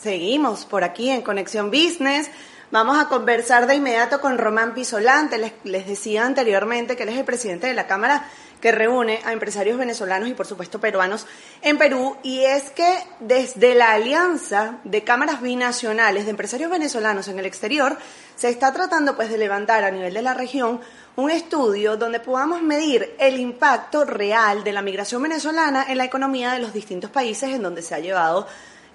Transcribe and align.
Seguimos 0.00 0.64
por 0.64 0.82
aquí 0.82 1.10
en 1.10 1.20
Conexión 1.20 1.70
Business. 1.70 2.30
Vamos 2.70 2.98
a 2.98 3.08
conversar 3.08 3.66
de 3.66 3.74
inmediato 3.74 4.18
con 4.18 4.38
Román 4.38 4.72
Pisolante. 4.72 5.36
Les, 5.36 5.52
les, 5.64 5.86
decía 5.86 6.24
anteriormente 6.24 6.96
que 6.96 7.02
él 7.02 7.10
es 7.10 7.18
el 7.18 7.26
presidente 7.26 7.66
de 7.66 7.74
la 7.74 7.86
Cámara 7.86 8.24
que 8.62 8.72
reúne 8.72 9.20
a 9.26 9.34
empresarios 9.34 9.76
venezolanos 9.76 10.30
y 10.30 10.32
por 10.32 10.46
supuesto 10.46 10.80
peruanos 10.80 11.26
en 11.60 11.76
Perú. 11.76 12.16
Y 12.22 12.40
es 12.44 12.70
que 12.70 12.90
desde 13.18 13.74
la 13.74 13.92
alianza 13.92 14.78
de 14.84 15.04
cámaras 15.04 15.42
binacionales 15.42 16.24
de 16.24 16.30
empresarios 16.30 16.70
venezolanos 16.70 17.28
en 17.28 17.38
el 17.38 17.44
exterior, 17.44 17.98
se 18.36 18.48
está 18.48 18.72
tratando 18.72 19.16
pues 19.16 19.28
de 19.28 19.36
levantar 19.36 19.84
a 19.84 19.90
nivel 19.90 20.14
de 20.14 20.22
la 20.22 20.32
región 20.32 20.80
un 21.16 21.30
estudio 21.30 21.98
donde 21.98 22.20
podamos 22.20 22.62
medir 22.62 23.16
el 23.18 23.38
impacto 23.38 24.06
real 24.06 24.64
de 24.64 24.72
la 24.72 24.80
migración 24.80 25.22
venezolana 25.22 25.84
en 25.90 25.98
la 25.98 26.04
economía 26.04 26.52
de 26.52 26.60
los 26.60 26.72
distintos 26.72 27.10
países 27.10 27.50
en 27.50 27.62
donde 27.62 27.82
se 27.82 27.94
ha 27.94 27.98
llevado 27.98 28.46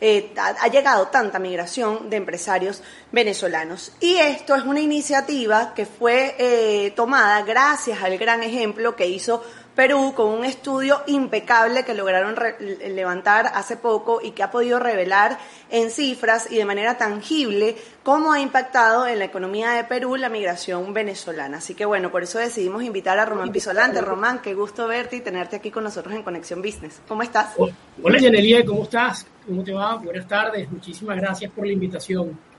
eh, 0.01 0.33
ha, 0.37 0.67
llegado 0.67 1.07
tanta 1.07 1.39
migración 1.39 2.09
de 2.09 2.17
empresarios 2.17 2.81
venezolanos. 3.11 3.91
Y 3.99 4.15
esto 4.17 4.55
es 4.55 4.63
una 4.63 4.81
iniciativa 4.81 5.73
que 5.73 5.85
fue 5.85 6.35
eh, 6.37 6.91
tomada 6.95 7.41
gracias 7.43 8.03
al 8.03 8.17
gran 8.17 8.43
ejemplo 8.43 8.95
que 8.95 9.07
hizo 9.07 9.43
Perú 9.75 10.13
con 10.15 10.29
un 10.29 10.45
estudio 10.45 11.01
impecable 11.07 11.83
que 11.83 11.93
lograron 11.93 12.35
levantar 12.59 13.51
hace 13.53 13.75
poco 13.75 14.21
y 14.23 14.31
que 14.31 14.41
ha 14.41 14.49
podido 14.49 14.79
revelar 14.79 15.37
en 15.69 15.91
cifras 15.91 16.49
y 16.49 16.55
de 16.55 16.65
manera 16.65 16.97
tangible 16.97 17.75
cómo 18.01 18.31
ha 18.31 18.39
impactado 18.39 19.05
en 19.05 19.19
la 19.19 19.25
economía 19.25 19.71
de 19.71 19.83
Perú 19.83 20.15
la 20.15 20.29
migración 20.29 20.93
venezolana. 20.93 21.57
Así 21.57 21.75
que 21.75 21.83
bueno, 21.83 22.09
por 22.09 22.23
eso 22.23 22.39
decidimos 22.39 22.83
invitar 22.83 23.19
a 23.19 23.25
Román 23.25 23.51
Pisolante. 23.51 23.99
Román, 23.99 24.41
qué 24.41 24.53
gusto 24.53 24.87
verte 24.87 25.17
y 25.17 25.21
tenerte 25.21 25.57
aquí 25.57 25.71
con 25.71 25.83
nosotros 25.83 26.15
en 26.15 26.23
Conexión 26.23 26.61
Business. 26.61 27.01
¿Cómo 27.07 27.23
estás? 27.23 27.53
Hola 27.57 28.19
Yanelia, 28.19 28.63
¿cómo 28.65 28.83
estás? 28.83 29.27
¿Cómo 29.45 29.63
te 29.63 29.73
va? 29.73 29.95
Buenas 29.97 30.27
tardes. 30.27 30.71
Muchísimas 30.71 31.17
gracias 31.17 31.51
por 31.51 31.65
la 31.65 31.73
invitación. 31.73 32.54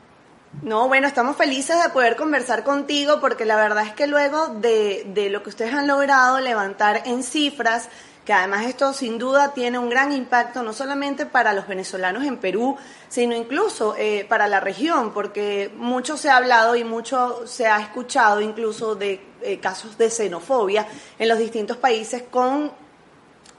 No, 0.63 0.89
bueno, 0.89 1.07
estamos 1.07 1.37
felices 1.37 1.83
de 1.83 1.91
poder 1.91 2.17
conversar 2.17 2.65
contigo 2.65 3.21
porque 3.21 3.45
la 3.45 3.57
verdad 3.57 3.85
es 3.85 3.93
que 3.93 4.07
luego 4.07 4.49
de, 4.49 5.05
de, 5.09 5.29
lo 5.29 5.43
que 5.43 5.51
ustedes 5.51 5.75
han 5.75 5.87
logrado 5.87 6.41
levantar 6.41 7.03
en 7.05 7.23
cifras, 7.23 7.91
que 8.25 8.33
además 8.33 8.67
esto 8.67 8.93
sin 8.95 9.19
duda 9.19 9.53
tiene 9.53 9.79
un 9.79 9.91
gran 9.91 10.13
impacto 10.13 10.63
no 10.63 10.73
solamente 10.73 11.27
para 11.27 11.53
los 11.53 11.69
venezolanos 11.69 12.25
en 12.25 12.39
Perú, 12.39 12.77
sino 13.09 13.37
incluso 13.37 13.95
eh, 13.99 14.25
para 14.29 14.49
la 14.49 14.59
región, 14.59 15.13
porque 15.13 15.71
mucho 15.77 16.17
se 16.17 16.31
ha 16.31 16.37
hablado 16.39 16.75
y 16.75 16.85
mucho 16.85 17.47
se 17.47 17.67
ha 17.67 17.79
escuchado 17.79 18.41
incluso 18.41 18.95
de 18.95 19.21
eh, 19.43 19.61
casos 19.61 19.99
de 19.99 20.11
xenofobia 20.11 20.89
en 21.19 21.29
los 21.29 21.39
distintos 21.39 21.77
países 21.77 22.25
con 22.31 22.73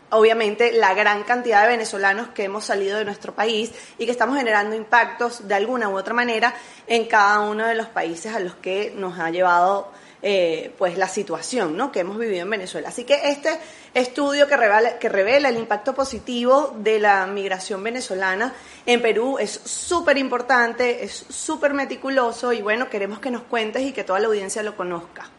obviamente 0.10 0.72
la 0.72 0.94
gran 0.94 1.24
cantidad 1.24 1.64
de 1.64 1.70
venezolanos 1.70 2.30
que 2.30 2.46
hemos 2.46 2.66
salido 2.66 2.98
de 2.98 3.06
nuestro 3.06 3.34
país 3.34 3.72
y 3.98 4.06
que 4.06 4.12
estamos 4.12 4.38
generando 4.38 4.76
impactos 4.76 5.48
de 5.48 5.56
alguna 5.56 5.90
u 5.90 5.98
otra 5.98 6.14
manera 6.14 6.54
en 6.88 7.06
cada 7.06 7.42
uno 7.42 7.68
de 7.68 7.76
los 7.76 7.88
países 7.88 8.34
a 8.34 8.40
los 8.40 8.56
que 8.56 8.94
nos 8.96 9.20
ha 9.20 9.30
llevado 9.30 9.92
eh, 10.22 10.74
pues 10.78 10.98
la 10.98 11.08
situación 11.08 11.78
¿no? 11.78 11.92
que 11.92 12.00
hemos 12.00 12.18
vivido 12.18 12.42
en 12.42 12.50
Venezuela. 12.50 12.90
Así 12.90 13.04
que 13.04 13.30
este 13.30 13.60
estudio 13.94 14.48
que 14.48 14.58
revela, 14.58 14.98
que 14.98 15.10
revela 15.10 15.50
el 15.50 15.58
impacto 15.58 15.94
positivo 15.94 16.76
de 16.80 17.00
la 17.00 17.28
migración 17.28 17.84
venezolana 17.84 18.54
en 18.86 19.02
Perú 19.02 19.38
es 19.40 19.52
súper 19.52 20.18
importante, 20.18 21.04
es 21.04 21.26
súper 21.30 21.74
meticuloso 21.74 22.52
y 22.52 22.62
bueno, 22.62 22.90
queremos 22.90 23.20
que 23.20 23.30
nos 23.30 23.44
cuentes 23.44 23.84
y 23.84 23.92
que 23.92 24.04
toda 24.04 24.20
la 24.20 24.28
audiencia 24.28 24.64
lo 24.64 24.76
conozca. 24.76 25.30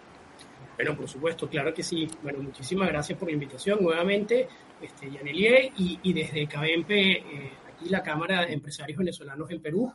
Bueno, 0.78 0.96
por 0.96 1.08
supuesto, 1.08 1.48
claro 1.48 1.74
que 1.74 1.82
sí. 1.82 2.08
Bueno, 2.22 2.38
muchísimas 2.38 2.86
gracias 2.88 3.18
por 3.18 3.26
la 3.26 3.34
invitación 3.34 3.82
nuevamente, 3.82 4.46
este, 4.80 5.10
Yanelier, 5.10 5.72
y, 5.76 6.12
desde 6.12 6.46
Cabempe, 6.46 7.16
eh, 7.16 7.52
aquí 7.68 7.88
la 7.88 8.00
Cámara 8.00 8.46
de 8.46 8.52
Empresarios 8.52 8.96
Venezolanos 8.96 9.50
en 9.50 9.60
Perú. 9.60 9.92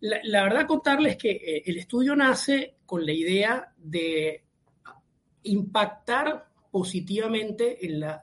La, 0.00 0.42
verdad 0.42 0.66
contarles 0.66 1.16
que 1.16 1.30
eh, 1.30 1.62
el 1.64 1.78
estudio 1.78 2.14
nace 2.14 2.74
con 2.84 3.06
la 3.06 3.12
idea 3.12 3.72
de 3.78 4.44
impactar 5.44 6.50
positivamente 6.70 7.86
en 7.86 8.00
la, 8.00 8.22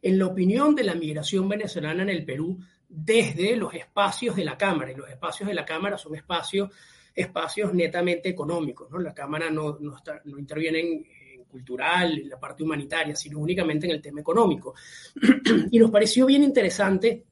en 0.00 0.18
la 0.20 0.26
opinión 0.26 0.76
de 0.76 0.84
la 0.84 0.94
migración 0.94 1.48
venezolana 1.48 2.04
en 2.04 2.10
el 2.10 2.24
Perú 2.24 2.56
desde 2.88 3.56
los 3.56 3.74
espacios 3.74 4.36
de 4.36 4.44
la 4.44 4.56
Cámara. 4.56 4.92
Y 4.92 4.94
los 4.94 5.10
espacios 5.10 5.48
de 5.48 5.54
la 5.54 5.64
Cámara 5.64 5.98
son 5.98 6.14
espacios, 6.14 6.70
espacios 7.12 7.74
netamente 7.74 8.28
económicos. 8.28 8.88
¿no? 8.92 9.00
La 9.00 9.12
Cámara 9.12 9.50
no, 9.50 9.76
no, 9.80 9.96
no 10.24 10.38
interviene 10.38 10.78
en 10.78 11.21
cultural, 11.52 12.18
en 12.18 12.28
la 12.30 12.40
parte 12.40 12.64
humanitaria, 12.64 13.14
sino 13.14 13.38
únicamente 13.38 13.86
en 13.86 13.92
el 13.92 14.02
tema 14.02 14.20
económico. 14.20 14.74
y 15.70 15.78
nos 15.78 15.90
pareció 15.90 16.26
bien 16.26 16.42
interesante 16.42 17.24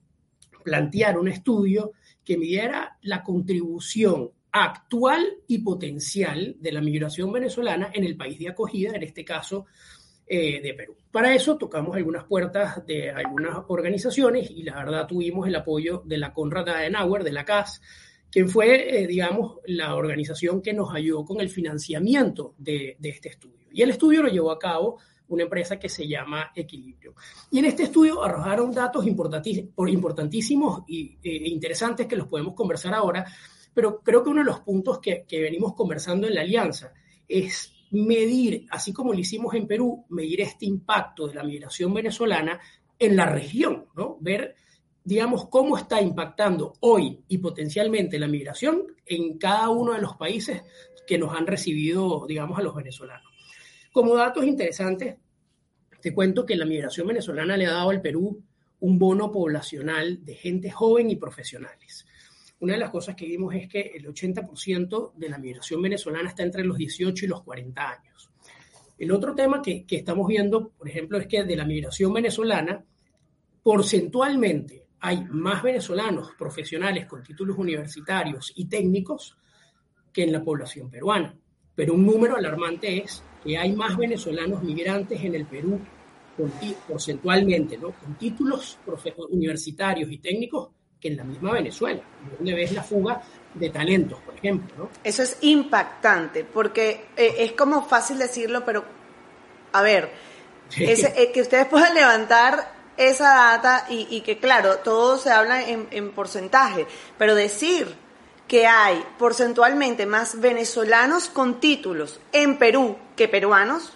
plantear 0.62 1.19
un 1.19 1.28
estudio 1.28 1.92
que 2.22 2.36
midiera 2.36 2.98
la 3.03 3.25
contribución 3.25 4.31
actual 4.53 5.25
y 5.47 5.58
potencial 5.58 6.56
de 6.60 6.72
la 6.72 6.81
migración 6.81 7.32
venezolana 7.32 7.91
en 7.92 8.04
el 8.04 8.16
país 8.16 8.38
de 8.38 8.48
acogida, 8.48 8.92
en 8.94 9.03
este 9.03 9.25
caso 9.25 9.66
eh, 10.26 10.60
de 10.60 10.75
Perú. 10.75 10.97
Para 11.10 11.34
eso 11.34 11.56
tocamos 11.56 11.97
algunas 11.97 12.25
puertas 12.25 12.87
de 12.87 13.10
algunas 13.10 13.64
organizaciones 13.69 14.50
y 14.50 14.62
la 14.62 14.76
verdad 14.76 15.06
tuvimos 15.06 15.48
el 15.48 15.56
apoyo 15.56 16.02
de 16.04 16.19
la 16.19 16.32
Conrad 16.32 16.69
Adenauer, 16.69 17.25
de 17.25 17.32
la 17.32 17.44
CAS, 17.44 17.81
quien 18.30 18.48
fue, 18.48 19.02
eh, 19.02 19.06
digamos, 19.06 19.58
la 19.66 19.94
organización 19.94 20.62
que 20.62 20.72
nos 20.72 20.94
ayudó 20.94 21.24
con 21.24 21.41
el 21.41 21.48
financiamiento 21.48 22.54
de, 22.58 22.96
de 22.98 23.08
este 23.08 23.30
estudio. 23.30 23.66
Y 23.72 23.82
el 23.82 23.91
estudio 23.91 24.22
lo 24.22 24.28
llevó 24.28 24.50
a 24.50 24.58
cabo 24.58 24.98
una 25.30 25.44
empresa 25.44 25.78
que 25.78 25.88
se 25.88 26.06
llama 26.06 26.50
Equilibrio. 26.54 27.14
Y 27.50 27.60
en 27.60 27.64
este 27.64 27.84
estudio 27.84 28.22
arrojaron 28.22 28.72
datos 28.72 29.06
importantísimos 29.06 30.82
e 30.88 31.48
interesantes 31.48 32.06
que 32.06 32.16
los 32.16 32.26
podemos 32.26 32.54
conversar 32.54 32.94
ahora, 32.94 33.24
pero 33.72 34.00
creo 34.00 34.22
que 34.22 34.30
uno 34.30 34.40
de 34.40 34.46
los 34.46 34.60
puntos 34.60 34.98
que, 34.98 35.24
que 35.26 35.40
venimos 35.40 35.74
conversando 35.74 36.26
en 36.26 36.34
la 36.34 36.40
alianza 36.40 36.92
es 37.28 37.72
medir, 37.92 38.66
así 38.70 38.92
como 38.92 39.12
lo 39.12 39.19
hicimos 39.19 39.54
en 39.54 39.66
Perú, 39.66 40.04
medir 40.10 40.40
este 40.40 40.66
impacto 40.66 41.28
de 41.28 41.34
la 41.34 41.44
migración 41.44 41.94
venezolana 41.94 42.60
en 42.98 43.16
la 43.16 43.26
región, 43.26 43.86
¿no? 43.96 44.19
Ver, 44.20 44.56
digamos, 45.05 45.49
cómo 45.49 45.77
está 45.77 46.00
impactando 46.00 46.75
hoy 46.81 47.21
y 47.28 47.38
potencialmente 47.38 48.19
la 48.19 48.28
migración 48.28 48.84
en 49.06 49.38
cada 49.38 49.69
uno 49.71 49.94
de 49.94 50.00
los 50.00 50.16
países 50.16 50.62
que 51.06 51.19
nos 51.19 51.34
han 51.34 51.47
recibido, 51.47 52.27
digamos, 52.28 52.59
a 52.59 52.62
los 52.62 52.75
venezolanos. 52.75 53.33
Como 53.93 54.15
datos 54.15 54.44
interesantes, 54.44 55.16
te 56.00 56.15
cuento 56.15 56.47
que 56.47 56.56
la 56.56 56.65
migración 56.65 57.09
venezolana 57.09 57.56
le 57.56 57.66
ha 57.66 57.72
dado 57.72 57.91
al 57.91 58.00
Perú 58.00 58.43
un 58.81 58.99
bono 58.99 59.31
poblacional 59.31 60.25
de 60.25 60.34
gente 60.34 60.71
joven 60.71 61.11
y 61.11 61.17
profesionales. 61.17 62.06
Una 62.61 62.75
de 62.75 62.78
las 62.78 62.91
cosas 62.91 63.17
que 63.17 63.27
vimos 63.27 63.55
es 63.55 63.69
que 63.69 63.81
el 63.94 64.06
80% 64.06 65.15
de 65.15 65.28
la 65.28 65.38
migración 65.38 65.82
venezolana 65.82 66.28
está 66.28 66.43
entre 66.43 66.65
los 66.65 66.77
18 66.77 67.25
y 67.25 67.28
los 67.28 67.43
40 67.43 67.91
años. 67.91 68.31
El 68.99 69.12
otro 69.12 69.34
tema 69.34 69.62
que, 69.62 69.84
que 69.87 69.97
estamos 69.97 70.28
viendo, 70.28 70.69
por 70.69 70.87
ejemplo, 70.88 71.19
es 71.19 71.27
que 71.27 71.43
de 71.43 71.56
la 71.56 71.65
migración 71.65 72.12
venezolana, 72.12 72.84
porcentualmente 73.62 74.84
hay 75.00 75.25
más 75.31 75.62
venezolanos 75.62 76.33
profesionales 76.38 77.06
con 77.06 77.22
títulos 77.22 77.56
universitarios 77.56 78.53
y 78.55 78.66
técnicos 78.66 79.37
que 80.12 80.25
en 80.25 80.33
la 80.33 80.43
población 80.43 80.91
peruana. 80.91 81.34
Pero 81.75 81.94
un 81.94 82.05
número 82.05 82.37
alarmante 82.37 83.03
es 83.03 83.22
que 83.43 83.56
hay 83.56 83.72
más 83.72 83.97
venezolanos 83.97 84.62
migrantes 84.62 85.22
en 85.22 85.34
el 85.34 85.47
Perú 85.47 85.81
porcentualmente, 86.88 87.77
¿no? 87.77 87.91
Con 87.93 88.15
títulos 88.15 88.78
universitarios 89.31 90.11
y 90.11 90.19
técnicos 90.19 90.71
que 90.99 91.09
en 91.09 91.17
la 91.17 91.25
misma 91.25 91.53
Venezuela, 91.53 92.03
donde 92.37 92.55
ves 92.55 92.72
la 92.72 92.82
fuga 92.82 93.22
de 93.55 93.71
talentos, 93.71 94.21
por 94.21 94.34
ejemplo, 94.34 94.75
¿no? 94.77 94.91
Eso 95.03 95.22
es 95.22 95.38
impactante, 95.43 96.44
porque 96.44 97.06
eh, 97.17 97.37
es 97.38 97.53
como 97.53 97.82
fácil 97.82 98.19
decirlo, 98.19 98.65
pero 98.65 98.84
a 99.72 99.82
ver, 99.82 100.11
eh, 100.78 101.31
que 101.32 101.41
ustedes 101.41 101.67
puedan 101.67 101.94
levantar 101.94 102.79
esa 103.00 103.34
data 103.34 103.87
y, 103.88 104.21
que 104.21 104.38
claro, 104.38 104.77
todo 104.78 105.16
se 105.16 105.31
habla 105.31 105.69
en, 105.69 105.88
en 105.91 106.12
porcentaje, 106.12 106.87
pero 107.16 107.34
decir 107.34 107.94
que 108.47 108.67
hay 108.67 109.02
porcentualmente 109.19 110.06
más 110.06 110.38
venezolanos 110.41 111.29
con 111.29 111.61
títulos 111.61 112.20
en 112.32 112.58
Perú 112.58 112.97
que 113.17 113.26
peruanos 113.26 113.93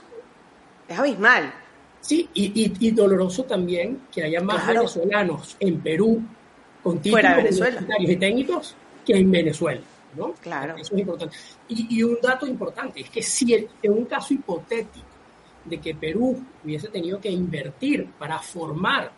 es 0.88 0.98
abismal. 0.98 1.52
Sí, 2.00 2.28
y, 2.34 2.90
doloroso 2.90 3.44
también 3.44 4.02
que 4.12 4.24
haya 4.24 4.40
más 4.40 4.66
venezolanos 4.66 5.56
en 5.58 5.80
Perú 5.80 6.22
con 6.82 6.98
títulos 7.00 7.32
universitarios 7.32 8.10
y 8.10 8.16
técnicos 8.16 8.76
que 9.04 9.16
en 9.16 9.30
Venezuela. 9.30 9.80
¿no? 10.16 10.32
Claro. 10.34 10.76
Eso 10.76 10.94
es 10.94 11.00
importante. 11.00 11.36
Y, 11.68 12.02
un 12.02 12.18
dato 12.22 12.46
importante 12.46 13.00
es 13.00 13.10
que 13.10 13.22
si 13.22 13.54
en 13.54 13.92
un 13.92 14.04
caso 14.04 14.32
hipotético 14.32 15.13
de 15.64 15.78
que 15.78 15.94
Perú 15.94 16.44
hubiese 16.62 16.88
tenido 16.88 17.20
que 17.20 17.30
invertir 17.30 18.06
para 18.18 18.38
formar 18.38 19.10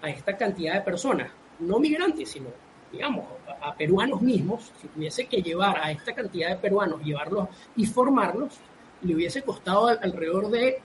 a 0.00 0.08
esta 0.08 0.36
cantidad 0.36 0.74
de 0.74 0.80
personas, 0.82 1.30
no 1.60 1.78
migrantes, 1.78 2.30
sino 2.30 2.48
digamos, 2.92 3.26
a, 3.60 3.74
peruanos 3.74 4.22
mismos, 4.22 4.72
si 4.80 4.88
tuviese 4.88 5.26
que 5.26 5.42
llevar 5.42 5.78
a 5.78 5.90
esta 5.90 6.14
cantidad 6.14 6.50
de 6.50 6.56
peruanos, 6.56 7.02
llevarlos 7.02 7.48
y 7.76 7.86
formarlos, 7.86 8.54
le 9.02 9.14
hubiese 9.14 9.42
costado 9.42 9.88
alrededor 9.88 10.50
de 10.50 10.78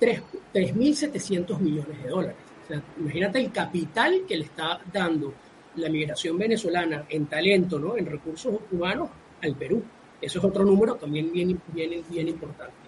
3.700 0.00 1.58
millones 1.58 2.02
de 2.02 2.08
dólares. 2.08 2.36
O 2.64 2.66
sea, 2.68 2.82
imagínate 2.98 3.40
el 3.40 3.52
capital 3.52 4.22
que 4.26 4.36
le 4.36 4.44
está 4.44 4.80
dando 4.92 5.34
la 5.76 5.88
migración 5.88 6.38
venezolana 6.38 7.04
en 7.08 7.26
talento, 7.26 7.78
¿no? 7.78 7.96
en 7.96 8.06
recursos 8.06 8.54
humanos 8.70 9.10
al 9.42 9.54
Perú. 9.56 9.82
Eso 10.20 10.38
es 10.38 10.44
otro 10.44 10.64
número 10.64 10.94
también 10.94 11.30
bien, 11.32 11.60
bien, 11.72 12.02
bien 12.08 12.28
importante. 12.28 12.83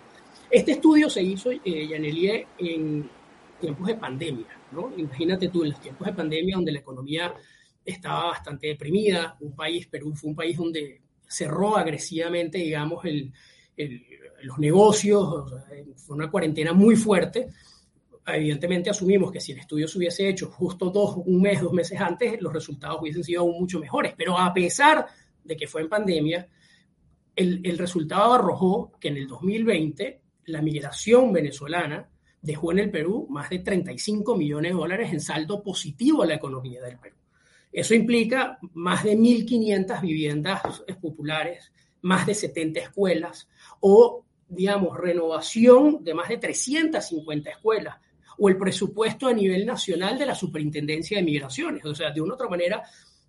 Este 0.50 0.72
estudio 0.72 1.10
se 1.10 1.22
hizo, 1.22 1.50
eh, 1.50 1.88
Yanelie, 1.88 2.46
en 2.58 3.08
tiempos 3.60 3.86
de 3.88 3.94
pandemia. 3.96 4.46
¿no? 4.72 4.92
Imagínate 4.96 5.48
tú, 5.48 5.64
en 5.64 5.70
los 5.70 5.80
tiempos 5.80 6.06
de 6.06 6.12
pandemia 6.12 6.56
donde 6.56 6.72
la 6.72 6.80
economía 6.80 7.34
estaba 7.84 8.26
bastante 8.26 8.68
deprimida, 8.68 9.36
un 9.40 9.54
país, 9.54 9.86
Perú 9.86 10.12
fue 10.14 10.30
un 10.30 10.36
país 10.36 10.56
donde 10.56 11.00
cerró 11.26 11.76
agresivamente, 11.76 12.58
digamos, 12.58 13.04
el, 13.04 13.32
los 14.42 14.58
negocios, 14.58 15.52
fue 15.96 16.16
una 16.16 16.30
cuarentena 16.30 16.72
muy 16.72 16.96
fuerte. 16.96 17.48
Evidentemente 18.26 18.90
asumimos 18.90 19.30
que 19.30 19.40
si 19.40 19.52
el 19.52 19.58
estudio 19.58 19.86
se 19.86 19.98
hubiese 19.98 20.28
hecho 20.28 20.50
justo 20.50 20.90
dos, 20.90 21.16
un 21.24 21.40
mes, 21.40 21.60
dos 21.60 21.72
meses 21.72 22.00
antes, 22.00 22.40
los 22.40 22.52
resultados 22.52 23.00
hubiesen 23.00 23.22
sido 23.22 23.42
aún 23.42 23.60
mucho 23.60 23.78
mejores. 23.78 24.14
Pero 24.16 24.38
a 24.38 24.52
pesar 24.52 25.06
de 25.44 25.56
que 25.56 25.66
fue 25.66 25.82
en 25.82 25.88
pandemia, 25.88 26.48
el, 27.36 27.60
el 27.64 27.78
resultado 27.78 28.32
arrojó 28.34 28.92
que 28.98 29.08
en 29.08 29.18
el 29.18 29.28
2020 29.28 30.20
la 30.46 30.62
migración 30.62 31.32
venezolana 31.32 32.08
dejó 32.40 32.72
en 32.72 32.78
el 32.78 32.90
Perú 32.90 33.26
más 33.28 33.50
de 33.50 33.58
35 33.58 34.36
millones 34.36 34.72
de 34.72 34.78
dólares 34.78 35.12
en 35.12 35.20
saldo 35.20 35.62
positivo 35.62 36.22
a 36.22 36.26
la 36.26 36.34
economía 36.34 36.82
del 36.82 36.98
Perú. 36.98 37.16
Eso 37.72 37.94
implica 37.94 38.58
más 38.74 39.04
de 39.04 39.16
1.500 39.18 40.00
viviendas 40.00 40.62
populares, 41.00 41.72
más 42.02 42.26
de 42.26 42.34
70 42.34 42.80
escuelas 42.80 43.48
o, 43.80 44.24
digamos, 44.48 44.96
renovación 44.96 46.02
de 46.02 46.14
más 46.14 46.28
de 46.28 46.38
350 46.38 47.50
escuelas 47.50 47.96
o 48.38 48.48
el 48.48 48.56
presupuesto 48.56 49.26
a 49.26 49.32
nivel 49.32 49.66
nacional 49.66 50.18
de 50.18 50.26
la 50.26 50.34
Superintendencia 50.34 51.18
de 51.18 51.24
Migraciones. 51.24 51.84
O 51.84 51.94
sea, 51.94 52.12
de 52.12 52.20
una 52.20 52.32
u 52.32 52.34
otra 52.34 52.48
manera, 52.48 52.82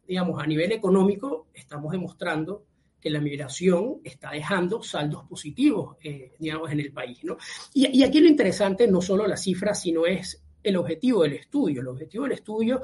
digamos, 0.08 0.42
a 0.42 0.46
nivel 0.46 0.72
económico 0.72 1.48
estamos 1.54 1.92
demostrando 1.92 2.64
que 3.00 3.10
la 3.10 3.22
migración 3.22 3.98
está 4.04 4.32
dejando 4.32 4.82
saldos 4.82 5.24
positivos, 5.26 5.98
eh, 6.04 6.34
digamos, 6.40 6.72
en 6.72 6.80
el 6.80 6.92
país. 6.92 7.24
¿no? 7.24 7.38
Y, 7.74 8.04
aquí 8.04 8.20
lo 8.20 8.28
interesante 8.28 8.88
no 8.88 9.02
solo 9.02 9.28
la 9.28 9.38
cifra, 9.38 9.74
sino 9.74 10.06
es 10.06 10.42
el 10.64 10.76
objetivo 10.78 11.24
del 11.24 11.34
estudio. 11.34 11.82
El 11.82 11.88
objetivo 11.88 12.24
del 12.24 12.34
estudio, 12.34 12.82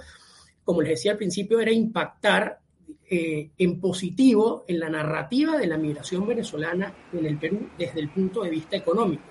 como 0.63 0.81
les 0.81 0.91
decía 0.91 1.13
al 1.13 1.17
principio, 1.17 1.59
era 1.59 1.71
impactar 1.71 2.59
eh, 3.09 3.51
en 3.57 3.79
positivo 3.79 4.65
en 4.67 4.79
la 4.79 4.89
narrativa 4.89 5.57
de 5.57 5.67
la 5.67 5.77
migración 5.77 6.27
venezolana 6.27 6.93
en 7.11 7.25
el 7.25 7.37
Perú 7.37 7.69
desde 7.77 7.99
el 7.99 8.09
punto 8.09 8.43
de 8.43 8.49
vista 8.49 8.77
económico. 8.77 9.23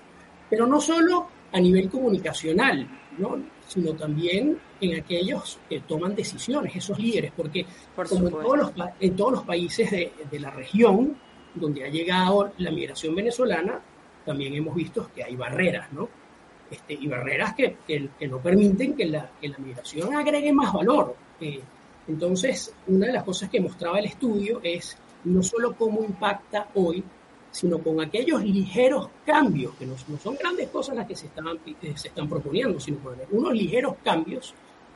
Pero 0.49 0.67
no 0.67 0.79
solo 0.79 1.27
a 1.53 1.59
nivel 1.59 1.89
comunicacional, 1.89 2.87
¿no? 3.17 3.37
sino 3.67 3.93
también 3.93 4.57
en 4.81 4.99
aquellos 4.99 5.59
que 5.69 5.79
toman 5.81 6.15
decisiones, 6.15 6.75
esos 6.75 6.99
líderes, 6.99 7.31
porque 7.35 7.65
como 8.09 8.27
en 8.27 8.31
todos, 8.31 8.57
los, 8.57 8.71
en 8.99 9.15
todos 9.15 9.31
los 9.33 9.43
países 9.43 9.89
de, 9.89 10.11
de, 10.29 10.39
la 10.39 10.49
región 10.49 11.15
donde 11.55 11.85
ha 11.85 11.89
llegado 11.89 12.51
la 12.57 12.71
migración 12.71 13.15
venezolana, 13.15 13.79
también 14.25 14.53
hemos 14.55 14.75
visto 14.75 15.09
que 15.15 15.23
hay 15.23 15.35
barreras, 15.35 15.91
¿no? 15.93 16.09
Este, 16.69 16.93
y 16.93 17.07
barreras 17.07 17.53
que, 17.53 17.77
que, 17.85 18.09
que 18.17 18.27
no 18.27 18.39
permiten 18.39 18.95
que 18.95 19.05
la, 19.05 19.29
que 19.39 19.47
la, 19.47 19.57
migración 19.59 20.15
agregue 20.15 20.51
más 20.51 20.73
valor. 20.73 21.15
Eh, 21.39 21.61
entonces, 22.07 22.73
una 22.87 23.07
de 23.07 23.13
las 23.13 23.23
cosas 23.23 23.49
que 23.49 23.61
mostraba 23.61 23.99
el 23.99 24.05
estudio 24.05 24.59
es 24.63 24.97
no 25.25 25.43
solo 25.43 25.75
cómo 25.75 26.03
impacta 26.03 26.69
hoy 26.73 27.03
sino 27.53 27.77
con 27.77 28.01
aquellos 28.01 28.43
ligeros 28.43 29.09
cambios, 29.23 29.75
que 29.75 29.85
no, 29.85 29.95
son 29.95 30.35
grandes 30.35 30.69
cosas 30.69 30.95
las 30.95 31.07
que 31.07 31.15
se 31.15 31.27
están, 31.27 31.47
eh, 31.47 31.93
están 31.95 32.27
proponiendo, 32.27 32.79
sino 32.79 32.97
con 32.97 33.15
unos 33.31 33.53
ligeros 33.53 33.93
cambios, 34.03 34.55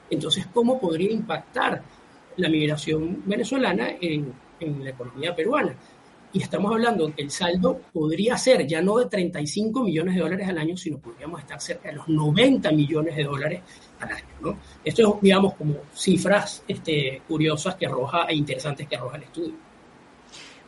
entonces 0.10 0.48
cómo 0.52 0.80
podría 0.80 1.12
impactar 1.12 1.84
la 2.36 2.50
migración 2.50 3.22
venezolana 3.26 3.92
en, 4.02 4.34
en 4.60 4.84
la 4.84 4.90
economía 4.90 5.36
peruana. 5.36 5.76
Y 6.34 6.42
estamos 6.42 6.72
hablando 6.72 7.14
que 7.16 7.22
el 7.22 7.30
saldo 7.30 7.80
podría 7.94 8.38
ser 8.38 8.66
ya 8.66 8.82
no 8.82 8.98
de 8.98 9.06
35 9.06 9.84
millones 9.84 10.16
de 10.16 10.22
dólares 10.22 10.50
al 10.50 10.58
año, 10.58 10.76
sino 10.76 10.98
podríamos 10.98 11.40
estar 11.40 11.62
cerca 11.62 11.90
de 11.90 11.96
los 11.96 12.08
90 12.08 12.72
millones 12.72 13.16
de 13.16 13.24
dólares 13.24 13.62
al 14.00 14.10
año. 14.10 14.26
¿no? 14.42 14.58
Esto 14.84 15.16
es, 15.16 15.22
digamos, 15.22 15.54
como 15.54 15.76
cifras 15.94 16.64
este, 16.68 17.22
curiosas 17.28 17.76
que 17.76 17.86
arroja 17.86 18.26
e 18.26 18.36
interesantes 18.36 18.88
que 18.88 18.96
arroja 18.96 19.18
el 19.18 19.24
estudio. 19.24 19.67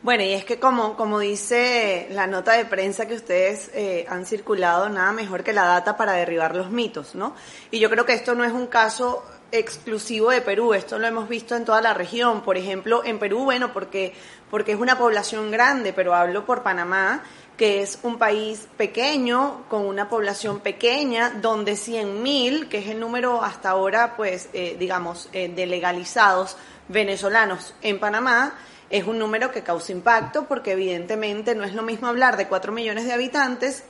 Bueno, 0.02 0.22
y 0.22 0.32
es 0.32 0.46
que 0.46 0.58
como, 0.58 0.96
como 0.96 1.18
dice 1.18 2.08
la 2.12 2.26
nota 2.26 2.52
de 2.52 2.64
prensa 2.64 3.06
que 3.06 3.14
ustedes 3.14 3.70
eh, 3.74 4.06
han 4.08 4.24
circulado, 4.24 4.88
nada 4.88 5.12
mejor 5.12 5.44
que 5.44 5.52
la 5.52 5.66
data 5.66 5.98
para 5.98 6.12
derribar 6.12 6.56
los 6.56 6.70
mitos, 6.70 7.14
¿no? 7.14 7.34
Y 7.70 7.80
yo 7.80 7.90
creo 7.90 8.06
que 8.06 8.14
esto 8.14 8.34
no 8.34 8.42
es 8.42 8.52
un 8.52 8.66
caso 8.66 9.22
exclusivo 9.52 10.30
de 10.30 10.40
Perú, 10.40 10.72
esto 10.72 10.98
lo 10.98 11.06
hemos 11.06 11.28
visto 11.28 11.54
en 11.54 11.66
toda 11.66 11.82
la 11.82 11.92
región. 11.92 12.40
Por 12.40 12.56
ejemplo, 12.56 13.02
en 13.04 13.18
Perú, 13.18 13.44
bueno, 13.44 13.74
porque, 13.74 14.14
porque 14.50 14.72
es 14.72 14.78
una 14.78 14.96
población 14.96 15.50
grande, 15.50 15.92
pero 15.92 16.14
hablo 16.14 16.46
por 16.46 16.62
Panamá, 16.62 17.22
que 17.58 17.82
es 17.82 17.98
un 18.02 18.16
país 18.16 18.68
pequeño, 18.78 19.64
con 19.68 19.84
una 19.84 20.08
población 20.08 20.60
pequeña, 20.60 21.28
donde 21.42 21.72
100.000, 21.72 22.68
que 22.68 22.78
es 22.78 22.86
el 22.86 23.00
número 23.00 23.42
hasta 23.42 23.68
ahora, 23.68 24.16
pues, 24.16 24.48
eh, 24.54 24.76
digamos, 24.78 25.28
eh, 25.34 25.48
de 25.48 25.66
legalizados 25.66 26.56
venezolanos 26.88 27.74
en 27.82 28.00
Panamá, 28.00 28.54
es 28.90 29.06
un 29.06 29.18
número 29.18 29.52
que 29.52 29.62
causa 29.62 29.92
impacto 29.92 30.46
porque 30.46 30.72
evidentemente 30.72 31.54
no 31.54 31.64
es 31.64 31.74
lo 31.74 31.82
mismo 31.82 32.08
hablar 32.08 32.36
de 32.36 32.48
4 32.48 32.72
millones 32.72 33.06
de 33.06 33.12
habitantes 33.12 33.84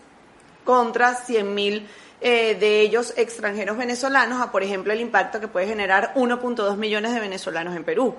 contra 0.64 1.14
100 1.14 1.54
mil 1.54 1.88
eh, 2.20 2.54
de 2.54 2.82
ellos 2.82 3.14
extranjeros 3.16 3.78
venezolanos 3.78 4.42
a, 4.42 4.52
por 4.52 4.62
ejemplo, 4.62 4.92
el 4.92 5.00
impacto 5.00 5.40
que 5.40 5.48
puede 5.48 5.66
generar 5.66 6.12
1.2 6.14 6.76
millones 6.76 7.14
de 7.14 7.20
venezolanos 7.20 7.74
en 7.74 7.84
Perú. 7.84 8.14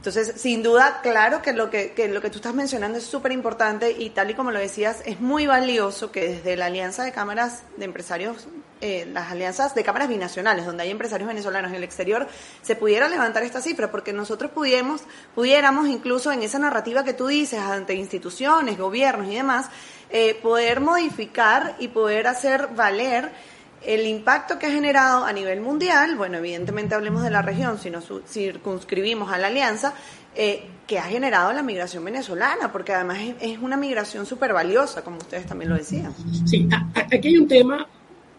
Entonces, 0.00 0.40
sin 0.40 0.62
duda, 0.62 1.00
claro 1.02 1.42
que 1.42 1.52
lo 1.52 1.68
que, 1.68 1.92
que 1.92 2.08
lo 2.08 2.22
que 2.22 2.30
tú 2.30 2.38
estás 2.38 2.54
mencionando 2.54 2.96
es 2.96 3.04
súper 3.04 3.32
importante 3.32 3.90
y 3.90 4.08
tal 4.08 4.30
y 4.30 4.34
como 4.34 4.50
lo 4.50 4.58
decías, 4.58 5.02
es 5.04 5.20
muy 5.20 5.46
valioso 5.46 6.10
que 6.10 6.26
desde 6.26 6.56
la 6.56 6.66
Alianza 6.66 7.04
de 7.04 7.12
Cámaras 7.12 7.64
de 7.76 7.84
Empresarios, 7.84 8.48
eh, 8.80 9.06
las 9.12 9.30
alianzas 9.30 9.74
de 9.74 9.84
cámaras 9.84 10.08
binacionales, 10.08 10.64
donde 10.64 10.84
hay 10.84 10.90
empresarios 10.90 11.28
venezolanos 11.28 11.70
en 11.72 11.76
el 11.76 11.84
exterior, 11.84 12.28
se 12.62 12.76
pudiera 12.76 13.10
levantar 13.10 13.42
esta 13.42 13.60
cifra, 13.60 13.90
porque 13.90 14.14
nosotros 14.14 14.50
pudiéramos, 14.52 15.02
pudiéramos 15.34 15.86
incluso 15.86 16.32
en 16.32 16.42
esa 16.42 16.58
narrativa 16.58 17.04
que 17.04 17.12
tú 17.12 17.26
dices, 17.26 17.60
ante 17.60 17.92
instituciones, 17.92 18.78
gobiernos 18.78 19.28
y 19.28 19.34
demás, 19.34 19.66
eh, 20.08 20.34
poder 20.42 20.80
modificar 20.80 21.76
y 21.78 21.88
poder 21.88 22.26
hacer 22.26 22.68
valer 22.68 23.32
el 23.82 24.06
impacto 24.06 24.58
que 24.58 24.66
ha 24.66 24.70
generado 24.70 25.24
a 25.24 25.32
nivel 25.32 25.60
mundial, 25.60 26.16
bueno, 26.16 26.38
evidentemente 26.38 26.94
hablemos 26.94 27.22
de 27.22 27.30
la 27.30 27.42
región, 27.42 27.78
si 27.78 27.90
nos 27.90 28.10
circunscribimos 28.26 29.32
a 29.32 29.38
la 29.38 29.46
alianza, 29.46 29.94
eh, 30.34 30.64
que 30.86 30.98
ha 30.98 31.04
generado 31.04 31.52
la 31.52 31.62
migración 31.62 32.04
venezolana, 32.04 32.70
porque 32.70 32.92
además 32.92 33.18
es, 33.40 33.58
una 33.58 33.76
migración 33.76 34.26
súper 34.26 34.52
valiosa, 34.52 35.02
como 35.02 35.18
ustedes 35.18 35.46
también 35.46 35.70
lo 35.70 35.76
decían. 35.76 36.14
Sí, 36.46 36.68
aquí 36.94 37.28
hay 37.28 37.38
un 37.38 37.48
tema, 37.48 37.86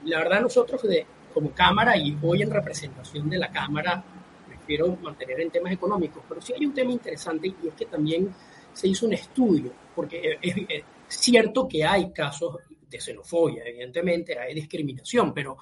la 0.05 0.19
verdad 0.19 0.41
nosotros 0.41 0.81
de, 0.83 1.05
como 1.33 1.51
Cámara 1.51 1.97
y 1.97 2.17
hoy 2.21 2.43
en 2.43 2.51
representación 2.51 3.29
de 3.29 3.39
la 3.39 3.51
Cámara, 3.51 4.03
prefiero 4.47 4.95
mantener 5.01 5.41
en 5.41 5.49
temas 5.49 5.73
económicos, 5.73 6.23
pero 6.29 6.41
sí 6.41 6.53
hay 6.53 6.65
un 6.65 6.73
tema 6.73 6.91
interesante 6.91 7.47
y 7.47 7.67
es 7.67 7.73
que 7.73 7.85
también 7.85 8.33
se 8.73 8.87
hizo 8.87 9.05
un 9.07 9.13
estudio, 9.13 9.71
porque 9.95 10.37
es, 10.41 10.55
es 10.69 10.83
cierto 11.07 11.67
que 11.67 11.83
hay 11.83 12.11
casos 12.11 12.57
de 12.91 13.01
xenofobia, 13.01 13.63
evidentemente, 13.65 14.37
hay 14.37 14.53
discriminación, 14.53 15.33
pero 15.33 15.57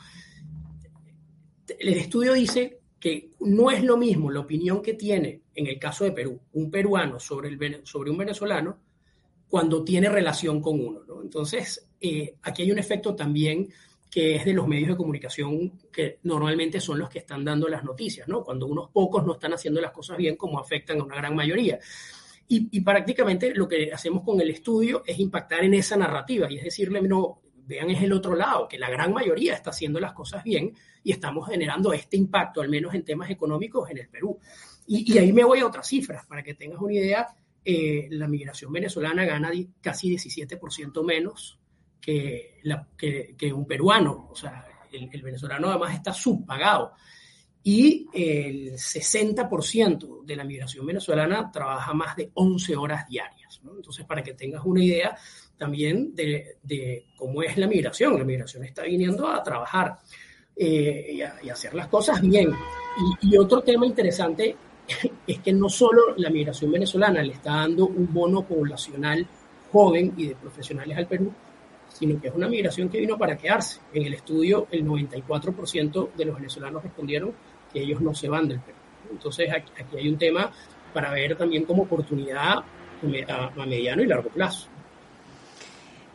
el 1.68 1.94
estudio 1.94 2.34
dice 2.34 2.80
que 3.00 3.32
no 3.42 3.72
es 3.72 3.84
lo 3.84 3.96
mismo 3.96 4.30
la 4.32 4.42
opinión 4.42 4.82
que 4.82 4.96
tiene, 4.96 5.44
en 5.56 5.68
el 5.68 5.80
caso 5.80 6.04
de 6.04 6.12
Perú, 6.12 6.42
un 6.54 6.70
peruano 6.70 7.20
sobre, 7.20 7.50
el, 7.50 7.82
sobre 7.86 8.12
un 8.12 8.18
venezolano 8.18 8.80
cuando 9.48 9.84
tiene 9.84 10.10
relación 10.10 10.62
con 10.62 10.80
uno. 10.80 11.04
¿no? 11.08 11.22
Entonces, 11.22 11.88
eh, 12.02 12.36
aquí 12.42 12.64
hay 12.64 12.72
un 12.72 12.80
efecto 12.80 13.16
también 13.16 13.70
que 14.10 14.36
es 14.36 14.46
de 14.46 14.54
los 14.54 14.68
medios 14.68 14.90
de 14.90 14.98
comunicación 14.98 15.80
que 15.92 16.20
normalmente 16.24 16.82
son 16.82 16.98
los 17.00 17.10
que 17.10 17.20
están 17.20 17.46
dando 17.46 17.68
las 17.68 17.84
noticias, 17.84 18.28
¿no? 18.28 18.44
Cuando 18.44 18.66
unos 18.66 18.90
pocos 18.90 19.24
no 19.24 19.34
están 19.34 19.54
haciendo 19.54 19.80
las 19.80 19.92
cosas 19.92 20.18
bien, 20.18 20.36
como 20.36 20.60
afectan 20.60 21.00
a 21.00 21.04
una 21.04 21.16
gran 21.16 21.36
mayoría. 21.36 21.80
Y, 22.52 22.82
prácticamente 22.82 23.54
lo 23.54 23.68
que 23.68 23.94
hacemos 23.94 24.24
con 24.24 24.42
el 24.42 24.50
estudio 24.50 25.04
es 25.06 25.20
impactar 25.20 25.64
en 25.64 25.76
esa 25.76 25.96
narrativa 25.96 26.52
y 26.52 26.58
es 26.58 26.64
decirle, 26.64 27.00
no, 27.00 27.42
vean 27.68 27.92
es 27.92 28.02
el 28.02 28.12
otro 28.12 28.36
lado, 28.36 28.68
que 28.68 28.80
la 28.80 28.90
gran 28.90 29.14
mayoría 29.14 29.54
está 29.54 29.70
haciendo 29.70 30.00
las 30.00 30.14
cosas 30.14 30.44
bien 30.44 30.74
y 31.04 31.12
estamos 31.12 31.48
generando 31.48 31.94
este 31.94 32.18
impacto, 32.18 32.62
al 32.62 32.70
menos 32.70 32.96
en 32.96 33.06
temas 33.06 33.30
económicos, 33.30 33.88
en 33.92 34.00
el 34.00 34.10
Perú. 34.10 34.40
Y, 34.88 35.16
ahí 35.20 35.32
me 35.32 35.44
voy 35.44 35.60
a 35.60 35.68
otras 35.68 35.88
cifras, 35.88 36.26
para 36.26 36.42
que 36.42 36.56
tengas 36.56 36.82
una 36.82 36.94
idea, 36.94 37.28
eh, 37.64 38.08
la 38.10 38.28
migración 38.28 38.74
venezolana 38.74 39.26
gana 39.26 39.52
casi 39.80 40.16
17% 40.16 41.06
menos 41.06 41.60
que, 42.02 42.58
la, 42.64 42.88
que, 42.98 43.36
que, 43.38 43.54
un 43.54 43.68
peruano, 43.68 44.30
o 44.32 44.36
sea, 44.36 44.66
el, 44.92 45.08
el 45.14 45.22
venezolano 45.22 45.70
además 45.70 45.94
está 45.94 46.14
subpagado 46.14 46.94
y 47.64 48.08
el 48.14 48.74
60% 48.74 50.24
de 50.24 50.36
la 50.36 50.44
migración 50.44 50.86
venezolana 50.86 51.52
trabaja 51.52 51.94
más 51.94 52.16
de 52.16 52.32
11 52.34 52.76
horas 52.76 53.08
diarias. 53.08 53.60
¿no? 53.64 53.76
Entonces, 53.76 54.06
para 54.06 54.24
que 54.24 54.34
tengas 54.34 54.64
una 54.66 54.84
idea 54.84 55.18
también 55.58 56.16
de, 56.16 56.58
de, 56.64 57.08
cómo 57.18 57.44
es 57.44 57.58
la 57.58 57.68
migración, 57.68 58.18
la 58.18 58.24
migración 58.24 58.64
está 58.64 58.84
viniendo 58.84 59.28
a 59.28 59.44
trabajar 59.44 59.98
eh, 60.56 61.12
y, 61.14 61.22
a, 61.22 61.36
y, 61.44 61.50
a, 61.50 61.54
hacer 61.54 61.74
las 61.74 61.88
cosas 61.88 62.22
bien. 62.22 62.52
Y, 63.22 63.34
y, 63.34 63.38
otro 63.38 63.62
tema 63.62 63.86
interesante 63.86 64.56
es 65.28 65.40
que 65.40 65.52
no 65.52 65.68
solo 65.68 66.16
la 66.16 66.30
migración 66.30 66.72
venezolana 66.72 67.22
le 67.22 67.34
está 67.34 67.56
dando 67.56 67.88
un 67.88 68.14
bono 68.14 68.48
poblacional 68.48 69.28
joven 69.70 70.14
y 70.16 70.28
de 70.28 70.36
profesionales 70.36 70.98
al 70.98 71.08
Perú, 71.08 71.32
sino 71.90 72.20
que 72.22 72.30
es 72.30 72.34
una 72.34 72.48
migración 72.48 72.90
que 72.90 73.00
vino 73.00 73.18
para 73.18 73.38
quedarse. 73.38 73.82
En 73.94 74.06
el 74.06 74.14
estudio, 74.14 74.68
el 74.72 74.86
94% 74.86 76.14
de 76.16 76.26
los 76.26 76.36
venezolanos 76.36 76.84
respondieron 76.84 77.34
que 77.72 77.82
ellos 77.82 78.02
no 78.02 78.14
se 78.14 78.30
van 78.30 78.48
del 78.48 78.60
Perú. 78.60 78.78
Entonces, 79.12 79.50
aquí, 79.52 79.72
hay 79.98 80.10
un 80.10 80.18
tema 80.18 80.52
para 80.94 81.12
ver 81.12 81.36
también 81.36 81.66
como 81.66 81.84
oportunidad 81.84 82.64
a 83.28 83.66
mediano 83.66 84.04
y 84.04 84.08
largo 84.08 84.30
plazo. 84.30 84.68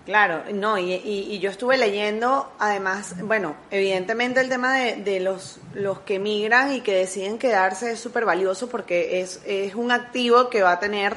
Claro, 0.04 0.42
no, 0.52 0.76
y, 0.76 1.38
yo 1.38 1.49
estuve 1.49 1.78
leyendo, 1.78 2.52
además, 2.58 3.16
bueno, 3.23 3.56
evidentemente 3.70 4.40
el 4.40 4.50
tema 4.50 4.76
de, 4.76 5.20
los, 5.20 5.61
los 5.73 6.00
que 6.00 6.18
migran 6.18 6.75
y 6.75 6.82
que 6.82 6.94
deciden 6.94 7.38
quedarse 7.38 7.92
es 7.92 8.00
súper 8.00 8.26
valioso 8.26 8.68
porque 8.68 9.20
es, 9.20 9.42
es 9.46 9.75
un 9.75 9.90
activo 9.90 10.50
que 10.50 10.62
va 10.62 10.73
a 10.73 10.80
tener 10.80 11.16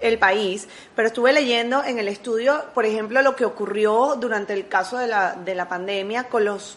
el 0.00 0.18
país, 0.18 0.68
pero 0.96 1.06
estuve 1.06 1.32
leyendo 1.32 1.84
en 1.84 2.00
el 2.00 2.08
estudio, 2.08 2.64
por 2.74 2.84
ejemplo, 2.84 3.22
lo 3.22 3.36
que 3.36 3.44
ocurrió 3.44 4.16
durante 4.16 4.52
el 4.52 4.66
caso 4.66 4.98
de 4.98 5.06
la, 5.06 5.34
de 5.36 5.54
la 5.54 5.68
pandemia 5.68 6.24
con 6.24 6.44
los 6.44 6.76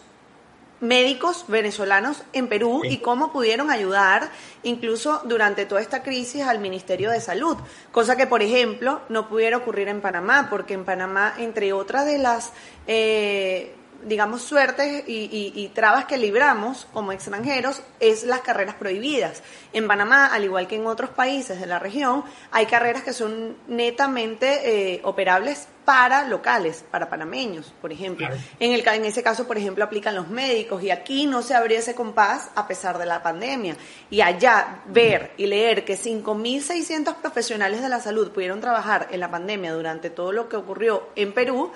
médicos 0.80 1.44
venezolanos 1.48 2.22
en 2.32 2.48
Perú 2.48 2.82
y 2.84 2.98
cómo 2.98 3.32
pudieron 3.32 3.70
ayudar 3.70 4.30
incluso 4.62 5.22
durante 5.24 5.66
toda 5.66 5.80
esta 5.80 6.02
crisis 6.02 6.42
al 6.42 6.58
Ministerio 6.60 7.10
de 7.10 7.20
Salud, 7.20 7.56
cosa 7.92 8.16
que 8.16 8.26
por 8.26 8.42
ejemplo 8.42 9.00
no 9.08 9.28
pudiera 9.28 9.56
ocurrir 9.56 9.88
en 9.88 10.00
Panamá, 10.00 10.48
porque 10.50 10.74
en 10.74 10.84
Panamá, 10.84 11.34
entre 11.38 11.72
otras 11.72 12.06
de 12.06 12.18
las 12.18 12.52
eh, 12.86 13.74
digamos, 14.04 14.42
suertes 14.42 15.04
y, 15.06 15.70
trabas 15.74 16.06
que 16.06 16.16
libramos 16.16 16.86
como 16.92 17.12
extranjeros 17.12 17.82
es 18.00 18.24
las 18.24 18.40
carreras 18.40 18.74
prohibidas. 18.74 19.42
En 19.72 19.86
Panamá, 19.86 20.26
al 20.26 20.44
igual 20.44 20.66
que 20.66 20.76
en 20.76 20.86
otros 20.86 21.10
países 21.10 21.60
de 21.60 21.66
la 21.66 21.78
región, 21.78 22.24
hay 22.50 22.66
carreras 22.66 23.02
que 23.02 23.12
son 23.12 23.56
netamente 23.68 24.94
eh, 24.94 25.00
operables 25.04 25.68
para 25.84 26.24
locales, 26.24 26.84
para 26.90 27.08
panameños, 27.08 27.72
por 27.80 27.92
ejemplo. 27.92 28.28
En, 28.60 28.72
el, 28.72 28.86
en 28.86 29.04
ese 29.06 29.22
caso, 29.22 29.46
por 29.46 29.56
ejemplo, 29.56 29.84
aplican 29.84 30.14
los 30.14 30.28
médicos 30.28 30.82
y 30.82 30.90
aquí 30.90 31.26
no 31.26 31.40
se 31.40 31.54
abrió 31.54 31.78
ese 31.78 31.94
compás 31.94 32.50
a 32.54 32.68
pesar 32.68 32.98
de 32.98 33.06
la 33.06 33.22
pandemia. 33.22 33.74
Y 34.10 34.20
allá 34.20 34.82
ver 34.86 35.32
y 35.38 35.46
leer 35.46 35.86
que 35.86 35.96
5.600 35.96 37.16
profesionales 37.16 37.80
de 37.80 37.88
la 37.88 38.00
salud 38.00 38.32
pudieron 38.32 38.60
trabajar 38.60 39.08
en 39.10 39.20
la 39.20 39.30
pandemia 39.30 39.72
durante 39.72 40.10
todo 40.10 40.30
lo 40.30 40.48
que 40.48 40.56
ocurrió 40.56 41.08
en 41.16 41.32
Perú, 41.32 41.72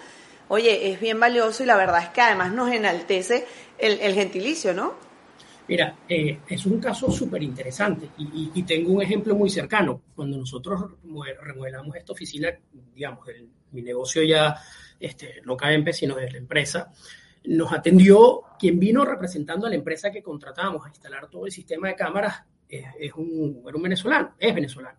oye, 0.53 0.93
es 0.93 1.01
bien 1.01 1.19
valioso 1.19 1.63
y 1.63 1.67
la 1.67 1.77
verdad 1.77 2.03
es 2.03 2.09
que 2.11 2.21
además 2.21 2.53
nos 2.53 2.71
enaltece 2.71 3.47
el, 3.79 4.13
gentilicio, 4.13 4.75
¿no? 4.75 4.93
Mira, 5.67 5.97
eh, 6.07 6.41
es 6.47 6.67
un 6.67 6.79
caso 6.79 7.11
súper 7.11 7.43
interesante 7.43 8.11
y, 8.19 8.63
tengo 8.65 8.93
un 8.93 9.01
ejemplo 9.01 9.35
muy 9.35 9.49
cercano. 9.49 10.03
Cuando 10.15 10.37
nosotros 10.37 10.93
remodelamos 11.41 11.97
esta 11.97 12.13
oficina, 12.13 12.51
digamos, 12.95 13.27
mi 13.71 13.81
negocio 13.81 14.23
ya 14.23 14.55
este, 15.01 15.41
no 15.47 15.57
cae 15.57 15.75
en 15.75 15.91
sino 15.95 16.17
de 16.17 16.31
la 16.31 16.37
empresa, 16.37 16.93
nos 17.45 17.73
atendió 17.73 18.43
quien 18.59 18.79
vino 18.79 19.07
representando 19.07 19.67
a 19.67 19.71
la 19.71 19.77
empresa 19.77 20.11
que 20.11 20.23
contratamos 20.23 20.85
a 20.85 20.91
instalar 20.91 21.31
todo 21.31 21.47
el 21.47 21.53
sistema 21.53 21.89
de 21.89 21.97
cámaras, 21.97 22.43
es 22.69 23.15
un, 23.15 23.63
era 23.67 23.77
un 23.77 23.83
venezolano, 23.83 24.35
es 24.39 24.55
venezolano. 24.55 24.99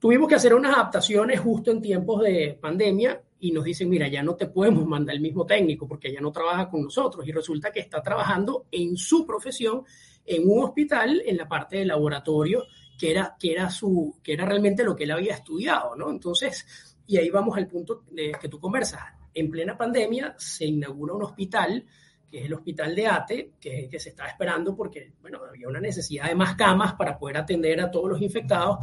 Tuvimos 0.00 0.28
que 0.28 0.34
hacer 0.34 0.52
unas 0.52 0.74
adaptaciones 0.74 1.38
justo 1.38 1.70
en 1.70 1.80
tiempos 1.80 2.22
de 2.22 2.58
pandemia 2.60 3.22
y 3.44 3.52
nos 3.52 3.64
dicen, 3.64 3.90
mira, 3.90 4.08
ya 4.08 4.22
no 4.22 4.36
te 4.36 4.46
podemos 4.46 4.86
mandar 4.86 5.14
el 5.14 5.20
mismo 5.20 5.44
técnico 5.44 5.86
porque 5.86 6.10
ya 6.10 6.18
no 6.18 6.32
trabaja 6.32 6.70
con 6.70 6.82
nosotros 6.82 7.28
y 7.28 7.30
resulta 7.30 7.70
que 7.70 7.80
está 7.80 8.02
trabajando 8.02 8.68
en 8.70 8.96
su 8.96 9.26
profesión 9.26 9.84
en 10.24 10.48
un 10.48 10.64
hospital 10.64 11.22
en 11.26 11.36
la 11.36 11.46
parte 11.46 11.76
de 11.76 11.84
laboratorio 11.84 12.64
que 12.98 13.10
era, 13.10 13.36
que 13.38 13.52
era, 13.52 13.68
su, 13.68 14.16
que 14.22 14.32
era 14.32 14.46
realmente 14.46 14.82
lo 14.82 14.96
que 14.96 15.04
él 15.04 15.10
había 15.10 15.34
estudiado, 15.34 15.94
¿no? 15.94 16.08
Entonces, 16.08 16.96
y 17.06 17.18
ahí 17.18 17.28
vamos 17.28 17.54
al 17.58 17.66
punto 17.66 18.04
de 18.10 18.32
que 18.40 18.48
tú 18.48 18.58
conversas. 18.58 19.02
En 19.34 19.50
plena 19.50 19.76
pandemia 19.76 20.34
se 20.38 20.64
inaugura 20.64 21.12
un 21.12 21.24
hospital 21.24 21.84
que 22.26 22.38
es 22.38 22.46
el 22.46 22.54
hospital 22.54 22.94
de 22.94 23.06
ATE, 23.06 23.50
que, 23.60 23.90
que 23.90 24.00
se 24.00 24.08
está 24.08 24.26
esperando 24.26 24.74
porque, 24.74 25.12
bueno, 25.20 25.40
había 25.46 25.68
una 25.68 25.80
necesidad 25.80 26.28
de 26.28 26.34
más 26.34 26.54
camas 26.54 26.94
para 26.94 27.18
poder 27.18 27.36
atender 27.36 27.78
a 27.82 27.90
todos 27.90 28.08
los 28.08 28.22
infectados 28.22 28.78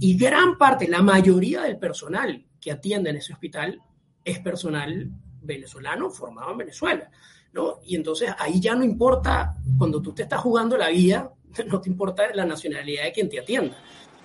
y 0.00 0.16
gran 0.16 0.56
parte, 0.56 0.88
la 0.88 1.02
mayoría 1.02 1.64
del 1.64 1.78
personal 1.78 2.46
que 2.58 2.72
atiende 2.72 3.10
en 3.10 3.16
ese 3.16 3.34
hospital 3.34 3.82
es 4.26 4.40
personal 4.40 5.08
venezolano 5.40 6.10
formado 6.10 6.50
en 6.50 6.58
Venezuela, 6.58 7.08
¿no? 7.52 7.78
Y 7.86 7.94
entonces 7.94 8.34
ahí 8.38 8.60
ya 8.60 8.74
no 8.74 8.84
importa, 8.84 9.54
cuando 9.78 10.02
tú 10.02 10.12
te 10.12 10.24
estás 10.24 10.40
jugando 10.40 10.76
la 10.76 10.88
vida, 10.88 11.30
no 11.66 11.80
te 11.80 11.88
importa 11.88 12.24
la 12.34 12.44
nacionalidad 12.44 13.04
de 13.04 13.12
quien 13.12 13.28
te 13.28 13.40
atienda. 13.40 13.76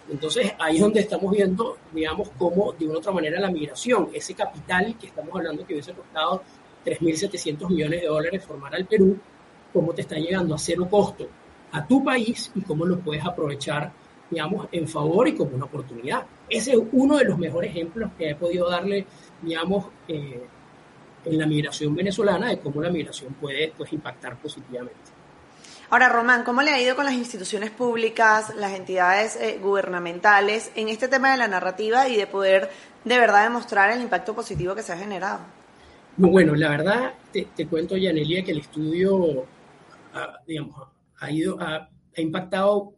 Entonces 0.10 0.54
ahí 0.60 0.76
es 0.76 0.82
donde 0.82 1.00
estamos 1.00 1.32
viendo, 1.32 1.78
digamos, 1.94 2.32
cómo 2.38 2.74
de 2.74 2.86
una 2.86 2.96
u 2.96 2.98
otra 2.98 3.12
manera 3.12 3.40
la 3.40 3.52
migración, 3.52 4.10
ese 4.14 4.34
capital 4.34 4.98
que 4.98 5.08
estamos 5.08 5.34
hablando 5.36 5.66
que 5.66 5.74
hubiese 5.74 5.94
costado 5.94 6.44
3.700 6.84 7.70
millones 7.70 8.02
de 8.02 8.08
dólares 8.08 8.44
formar 8.44 8.76
al 8.76 8.88
Perú, 8.88 9.18
cómo 9.72 9.94
te 9.94 10.02
está 10.02 10.16
llegando 10.16 10.56
a 10.56 10.58
cero 10.58 10.88
costo 10.90 11.30
a 11.72 11.88
tu 11.88 12.04
país 12.04 12.52
y 12.56 12.62
cómo 12.62 12.86
lo 12.86 13.00
puedes 13.00 13.24
aprovechar, 13.24 13.94
digamos, 14.32 14.68
en 14.72 14.88
favor 14.88 15.28
y 15.28 15.36
como 15.36 15.56
una 15.56 15.66
oportunidad. 15.66 16.24
Ese 16.50 16.72
es 16.72 16.80
uno 16.94 17.18
de 17.18 17.26
los 17.26 17.38
mejores 17.38 17.70
ejemplos 17.70 18.10
que 18.18 18.32
he 18.32 18.36
podido 18.36 18.70
darle 18.70 19.06
digamos, 19.42 19.88
eh, 20.08 20.44
en 21.26 21.38
la 21.38 21.46
migración 21.46 21.96
venezolana, 21.96 22.50
de 22.50 22.60
cómo 22.60 22.82
la 22.82 22.90
migración 22.90 23.34
puede 23.34 23.74
pues, 23.78 23.92
impactar 23.94 24.38
positivamente. 24.38 25.00
Ahora, 25.90 26.08
Román, 26.08 26.44
¿cómo 26.44 26.62
le 26.62 26.72
ha 26.72 26.82
ido 26.82 26.96
con 26.96 27.06
las 27.06 27.14
instituciones 27.14 27.70
públicas, 27.70 28.56
las 28.56 28.74
entidades 28.74 29.36
eh, 29.36 29.60
gubernamentales 29.62 30.72
en 30.76 30.88
este 30.88 31.10
tema 31.10 31.32
de 31.32 31.38
la 31.38 31.48
narrativa 31.48 32.08
y 32.08 32.16
de 32.16 32.28
poder 32.28 32.70
de 33.04 33.20
verdad 33.20 33.44
demostrar 33.44 33.92
el 33.92 34.02
impacto 34.02 34.34
positivo 34.34 34.74
que 34.74 34.84
se 34.84 34.94
ha 34.94 34.98
generado? 34.98 35.40
Bueno, 36.16 36.56
la 36.56 36.70
verdad, 36.70 37.14
te, 37.32 37.68
cuento, 37.68 37.98
Yanelia, 37.98 38.44
que 38.44 38.52
el 38.52 38.60
estudio, 38.60 39.46
ha, 40.14 40.40
digamos, 40.48 40.88
ha, 41.20 41.32
ido, 41.32 41.60
ha 41.60 41.90
impactado 42.16 42.94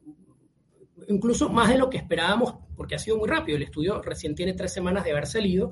incluso 1.07 1.49
más 1.49 1.69
de 1.69 1.77
lo 1.77 1.89
que 1.89 1.97
esperábamos, 1.97 2.55
porque 2.75 2.95
ha 2.95 2.99
sido 2.99 3.17
muy 3.17 3.27
rápido. 3.27 3.57
El 3.57 3.63
estudio 3.63 4.01
recién 4.01 4.35
tiene 4.35 4.53
tres 4.53 4.73
semanas 4.73 5.03
de 5.03 5.11
haber 5.11 5.27
salido 5.27 5.71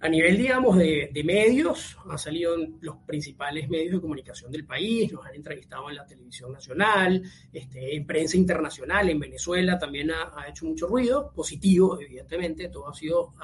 a 0.00 0.08
nivel, 0.08 0.36
digamos, 0.36 0.76
de, 0.76 1.22
medios, 1.24 1.96
han 2.08 2.18
salido 2.18 2.56
los 2.80 2.98
principales 2.98 3.68
medios 3.68 3.94
de 3.94 4.00
comunicación 4.00 4.50
del 4.52 4.64
país, 4.64 5.12
nos 5.12 5.26
han 5.26 5.34
entrevistado 5.34 5.90
en 5.90 5.96
la 5.96 6.06
televisión 6.06 6.52
nacional, 6.52 7.22
este, 7.52 7.96
en 7.96 8.06
prensa 8.06 8.36
internacional, 8.36 9.10
en 9.10 9.18
Venezuela 9.18 9.76
también 9.76 10.12
ha, 10.12 10.46
hecho 10.48 10.66
mucho 10.66 10.86
ruido, 10.86 11.32
positivo, 11.34 12.00
evidentemente, 12.00 12.68
todo 12.68 12.88
ha 12.88 12.94
sido 12.94 13.34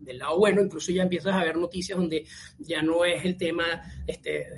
del 0.00 0.18
lado 0.18 0.36
bueno, 0.36 0.60
incluso 0.60 0.90
ya 0.90 1.04
empiezas 1.04 1.32
a 1.32 1.44
ver 1.44 1.56
noticias 1.56 1.96
donde 1.96 2.26
ya 2.58 2.82
no 2.82 3.04
es 3.04 3.24
el 3.24 3.36
tema 3.36 3.64
este, 4.04 4.48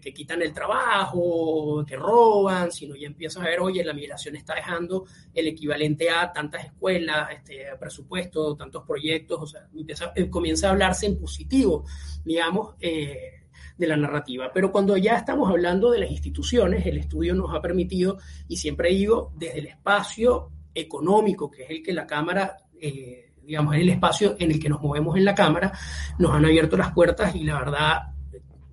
que 0.00 0.12
quitan 0.12 0.42
el 0.42 0.52
trabajo, 0.52 1.84
que 1.86 1.96
roban, 1.96 2.70
sino 2.72 2.94
ya 2.94 3.06
empiezas 3.06 3.42
a 3.42 3.46
ver, 3.46 3.60
oye, 3.60 3.84
la 3.84 3.92
migración 3.92 4.36
está 4.36 4.54
dejando 4.54 5.06
el 5.34 5.46
equivalente 5.48 6.10
a 6.10 6.32
tantas 6.32 6.66
escuelas, 6.66 7.30
este, 7.32 7.64
presupuesto, 7.78 8.56
tantos 8.56 8.84
proyectos, 8.84 9.40
o 9.40 9.46
sea, 9.46 9.68
empieza, 9.74 10.12
eh, 10.14 10.28
comienza 10.28 10.68
a 10.68 10.70
hablarse 10.72 11.06
en 11.06 11.18
positivo, 11.18 11.84
digamos, 12.24 12.74
eh, 12.80 13.44
de 13.76 13.86
la 13.86 13.96
narrativa. 13.96 14.50
Pero 14.52 14.72
cuando 14.72 14.96
ya 14.96 15.16
estamos 15.16 15.50
hablando 15.50 15.90
de 15.90 16.00
las 16.00 16.10
instituciones, 16.10 16.86
el 16.86 16.98
estudio 16.98 17.34
nos 17.34 17.54
ha 17.54 17.60
permitido, 17.60 18.18
y 18.48 18.56
siempre 18.56 18.90
digo, 18.90 19.32
desde 19.36 19.58
el 19.58 19.66
espacio 19.66 20.50
económico, 20.74 21.50
que 21.50 21.64
es 21.64 21.70
el 21.70 21.82
que 21.82 21.92
la 21.92 22.06
Cámara... 22.06 22.56
Eh, 22.80 23.22
digamos, 23.46 23.76
el 23.76 23.88
espacio 23.88 24.34
en 24.40 24.50
el 24.50 24.58
que 24.58 24.68
nos 24.68 24.82
movemos 24.82 25.16
en 25.16 25.24
la 25.24 25.34
Cámara, 25.34 25.72
nos 26.18 26.32
han 26.32 26.44
abierto 26.44 26.76
las 26.76 26.92
puertas 26.92 27.34
y 27.36 27.44
la 27.44 27.58
verdad, 27.58 28.15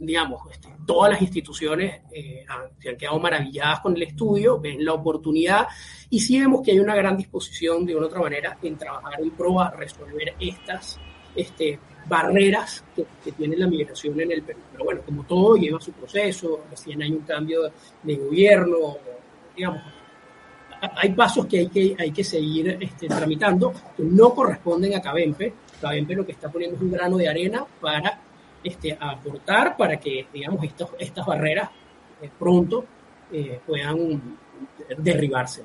digamos, 0.06 0.42
este, 0.52 0.70
todas 0.86 1.12
las 1.12 1.22
instituciones 1.22 2.02
eh, 2.12 2.46
se 2.80 2.90
han 2.90 2.98
quedado 2.98 3.20
maravilladas 3.20 3.80
con 3.80 3.96
el 3.96 4.04
estudio, 4.04 4.60
ven 4.60 4.84
la 4.84 4.94
oportunidad 4.94 5.68
y 6.10 6.20
sí 6.20 6.40
vemos 6.40 6.62
que 6.62 6.72
hay 6.72 6.80
una 6.80 6.96
gran 6.96 7.18
disposición 7.18 7.86
de 7.86 7.96
una 7.96 8.08
otra 8.08 8.22
manera 8.22 8.58
en 8.62 8.78
trabajar 8.78 9.22
en 9.22 9.32
pro 9.32 9.60
a 9.60 9.72
resolver 9.72 10.36
estas 10.40 11.00
este, 11.36 11.80
barreras 12.08 12.84
que, 12.96 13.06
que, 13.24 13.32
tiene 13.32 13.58
la 13.58 13.68
migración 13.68 14.20
en 14.20 14.32
el 14.32 14.44
Perú. 14.44 14.60
Pero 14.72 14.84
bueno, 14.84 15.02
como 15.06 15.24
todo 15.24 15.56
lleva 15.56 15.80
su 15.80 15.92
proceso, 15.94 16.66
recién 16.70 17.02
hay 17.02 17.12
un 17.12 17.22
cambio 17.22 17.72
de 18.04 18.16
gobierno, 18.16 18.98
digamos, 19.56 19.82
hay 20.96 21.10
pasos 21.14 21.46
que 21.46 21.60
hay 21.60 21.68
que, 21.68 21.96
hay 21.98 22.12
que 22.12 22.24
seguir 22.24 22.78
este, 22.80 23.08
tramitando 23.08 23.72
que 23.96 24.04
no 24.04 24.34
corresponden 24.34 24.96
a 24.96 25.02
Cabempe. 25.02 25.54
Cabempe 25.80 26.16
lo 26.16 26.26
que 26.26 26.34
está 26.34 26.52
poniendo 26.52 26.76
es 26.76 26.82
un 26.82 26.92
grano 26.92 27.18
de 27.18 27.30
arena 27.30 27.66
para 27.80 28.20
este, 28.63 28.98
aportar 29.00 29.75
para 29.77 30.00
que, 30.00 30.27
digamos, 30.34 30.63
estos, 30.63 30.91
estas 31.00 31.25
barreras 31.25 31.70
eh, 32.22 32.29
pronto 32.38 32.86
eh, 33.32 33.60
puedan 33.65 34.38
derribarse. 34.98 35.63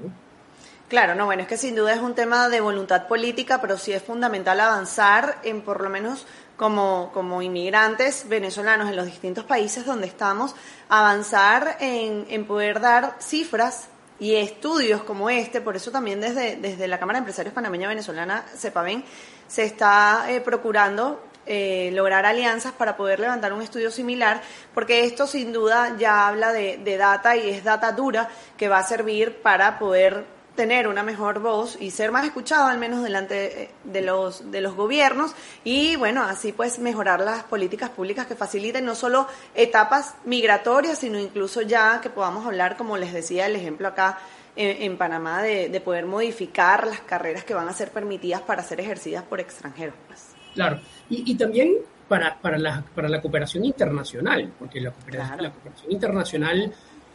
Claro, 0.88 1.14
no, 1.14 1.26
bueno, 1.26 1.42
es 1.42 1.48
que 1.48 1.58
sin 1.58 1.76
duda 1.76 1.92
es 1.92 2.00
un 2.00 2.14
tema 2.14 2.48
de 2.48 2.62
voluntad 2.62 3.06
política, 3.08 3.60
pero 3.60 3.76
sí 3.76 3.92
es 3.92 4.02
fundamental 4.02 4.58
avanzar 4.58 5.38
en 5.44 5.60
por 5.60 5.82
lo 5.82 5.90
menos 5.90 6.26
como, 6.56 7.10
como 7.12 7.42
inmigrantes 7.42 8.26
venezolanos 8.26 8.88
en 8.88 8.96
los 8.96 9.04
distintos 9.04 9.44
países 9.44 9.84
donde 9.84 10.06
estamos, 10.06 10.54
avanzar 10.88 11.76
en, 11.80 12.26
en 12.30 12.46
poder 12.46 12.80
dar 12.80 13.16
cifras 13.20 13.88
y 14.18 14.34
estudios 14.34 15.02
como 15.04 15.30
este, 15.30 15.60
por 15.60 15.76
eso 15.76 15.90
también 15.90 16.20
desde, 16.20 16.56
desde 16.56 16.88
la 16.88 16.98
Cámara 16.98 17.18
de 17.18 17.20
Empresarios 17.20 17.54
Panameña 17.54 17.88
Venezolana, 17.88 18.44
CEPAVEN, 18.56 19.04
se 19.46 19.64
está 19.64 20.26
eh, 20.28 20.40
procurando 20.40 21.27
eh, 21.48 21.90
lograr 21.92 22.26
alianzas 22.26 22.72
para 22.72 22.96
poder 22.96 23.20
levantar 23.20 23.52
un 23.52 23.62
estudio 23.62 23.90
similar, 23.90 24.40
porque 24.74 25.04
esto 25.04 25.26
sin 25.26 25.52
duda 25.52 25.96
ya 25.98 26.28
habla 26.28 26.52
de, 26.52 26.78
de 26.78 26.96
data 26.96 27.36
y 27.36 27.50
es 27.50 27.64
data 27.64 27.92
dura 27.92 28.28
que 28.56 28.68
va 28.68 28.78
a 28.78 28.82
servir 28.82 29.42
para 29.42 29.78
poder 29.78 30.38
tener 30.58 30.88
una 30.88 31.04
mejor 31.04 31.38
voz 31.38 31.78
y 31.80 31.92
ser 31.92 32.10
más 32.10 32.24
escuchado 32.24 32.66
al 32.66 32.78
menos 32.78 33.04
delante 33.04 33.62
eh, 33.62 33.70
de 33.84 34.02
los 34.02 34.50
de 34.50 34.60
los 34.60 34.74
gobiernos 34.74 35.30
y 35.62 35.94
bueno 35.94 36.24
así 36.24 36.50
pues 36.50 36.80
mejorar 36.80 37.20
las 37.20 37.44
políticas 37.44 37.90
públicas 37.90 38.26
que 38.26 38.34
faciliten 38.34 38.84
no 38.84 38.96
solo 38.96 39.28
etapas 39.54 40.16
migratorias 40.24 40.98
sino 40.98 41.16
incluso 41.16 41.62
ya 41.62 42.00
que 42.00 42.10
podamos 42.10 42.44
hablar 42.44 42.76
como 42.76 42.96
les 42.96 43.12
decía 43.12 43.46
el 43.46 43.54
ejemplo 43.54 43.86
acá 43.86 44.18
en, 44.56 44.98
Panamá 44.98 45.42
de, 45.42 45.80
poder 45.84 46.06
modificar 46.06 46.88
las 46.88 47.02
carreras 47.02 47.44
que 47.44 47.54
van 47.54 47.68
a 47.68 47.72
ser 47.72 47.92
permitidas 47.92 48.40
para 48.40 48.64
ser 48.64 48.80
ejercidas 48.80 49.22
por 49.22 49.38
extranjeros 49.38 49.94
pues. 50.08 50.27
Claro 50.54 50.80
y, 51.10 51.34
también 51.36 51.74
para, 52.08 52.38
para, 52.40 52.58
la, 52.58 52.84
para 52.94 53.08
la 53.08 53.20
cooperación 53.20 53.64
internacional 53.64 54.52
porque 54.58 54.80
la 54.80 54.90
cooperación, 54.92 55.42
la 55.42 55.52
cooperación 55.52 55.92
internacional 55.92 56.72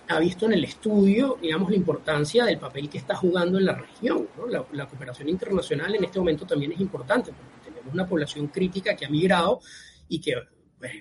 ha 0.08 0.20
visto 0.20 0.46
en 0.46 0.54
el 0.54 0.64
estudio, 0.64 1.38
digamos, 1.42 1.70
la 1.70 1.78
importancia 1.78 2.46
del 2.46 2.58
papel 2.58 2.90
que 2.90 2.98
está 2.98 3.16
jugando 3.16 3.58
en 3.58 3.66
la 3.66 3.74
región. 3.74 4.28
La, 4.50 4.88
cooperación 4.88 5.30
internacional 5.30 5.96
en 5.96 6.04
este 6.04 6.20
momento 6.20 6.46
también 6.46 6.74
es 6.74 6.80
importante 6.80 7.32
porque 7.32 7.70
tenemos 7.70 7.94
una 7.94 8.06
población 8.06 8.48
crítica 8.48 8.96
que 8.96 9.06
ha 9.06 9.10
migrado 9.10 9.62
y 10.10 10.20
que, 10.20 10.34
pues, 10.78 10.92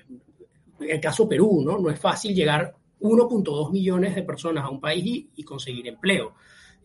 en 0.81 0.91
el 0.91 1.01
caso 1.01 1.29
Perú, 1.29 1.63
¿no? 1.65 1.79
no 1.79 1.91
es 1.91 1.99
fácil 1.99 2.35
llegar 2.35 2.75
1.2 3.01 3.73
millones 3.73 4.15
de 4.15 4.23
personas 4.23 4.65
a 4.65 4.71
un 4.71 4.81
país 4.81 5.27
y, 5.35 5.43
conseguir 5.43 5.89
empleo. 5.89 6.35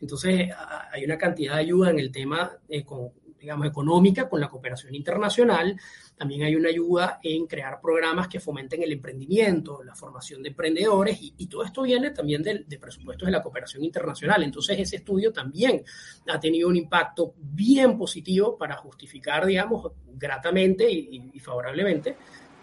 Entonces, 0.02 0.50
hay 0.92 1.06
una 1.06 1.18
cantidad 1.18 1.56
de 1.56 1.62
ayuda 1.62 1.92
en 1.92 2.00
el 2.00 2.12
tema 2.12 2.52
eh, 2.68 2.84
con, 2.84 3.12
digamos, 3.40 3.68
económica 3.68 4.28
con 4.28 4.40
la 4.40 4.50
cooperación 4.50 4.96
internacional. 4.96 5.80
También 6.16 6.44
hay 6.44 6.56
una 6.56 6.70
ayuda 6.70 7.20
en 7.22 7.46
crear 7.46 7.80
programas 7.80 8.28
que 8.28 8.40
fomenten 8.40 8.84
el 8.84 8.92
emprendimiento, 8.92 9.84
la 9.84 9.96
formación 9.96 10.42
de 10.44 10.50
emprendedores 10.50 11.18
y, 11.22 11.48
todo 11.48 11.64
esto 11.64 11.84
viene 11.84 12.12
también 12.12 12.44
de, 12.44 12.80
presupuestos 12.80 13.26
de 13.26 13.32
la 13.32 13.42
cooperación 13.42 13.84
internacional. 13.84 14.44
Entonces 14.44 14.80
ese 14.80 14.98
estudio 14.98 15.32
también 15.32 15.84
ha 16.28 16.40
tenido 16.40 16.68
un 16.68 16.76
impacto 16.76 17.34
bien 17.38 17.98
positivo 17.98 18.58
para 18.58 18.76
justificar, 18.78 19.46
digamos, 19.46 19.92
gratamente 20.14 20.90
y, 20.92 21.40
favorablemente, 21.40 22.18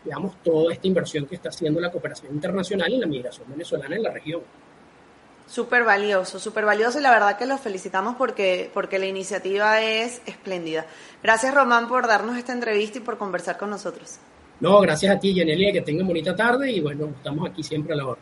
digamos, 0.04 0.42
toda 0.42 0.72
esta 0.72 0.86
inversión 0.86 1.26
que 1.26 1.36
está 1.36 1.48
haciendo 1.48 1.80
la 1.80 1.90
cooperación 1.90 2.34
internacional 2.34 2.92
y 2.92 2.98
la 2.98 3.06
migración 3.06 3.48
venezolana 3.48 3.96
en 3.96 4.02
la 4.02 4.10
región. 4.10 4.42
Súper 5.54 5.84
valioso, 5.84 6.40
súper 6.40 6.64
valioso 6.64 6.98
y 6.98 7.02
la 7.02 7.12
verdad 7.12 7.38
que 7.38 7.46
los 7.46 7.60
felicitamos 7.60 8.16
porque, 8.16 8.72
porque 8.74 8.98
la 8.98 9.06
iniciativa 9.06 9.80
es 9.80 10.20
espléndida. 10.26 10.84
Gracias 11.22 11.54
Román 11.54 11.86
por 11.86 12.08
darnos 12.08 12.36
esta 12.36 12.52
entrevista 12.52 12.98
y 12.98 13.02
por 13.02 13.18
conversar 13.18 13.56
con 13.56 13.70
nosotros. 13.70 14.18
No, 14.58 14.80
gracias 14.80 15.14
a 15.14 15.20
ti, 15.20 15.32
Yanelia, 15.32 15.72
que 15.72 15.82
tengan 15.82 16.08
bonita 16.08 16.34
tarde 16.34 16.72
y 16.72 16.80
bueno, 16.80 17.06
estamos 17.16 17.48
aquí 17.48 17.62
siempre 17.62 17.92
a 17.92 17.96
la 17.98 18.06
hora. 18.06 18.20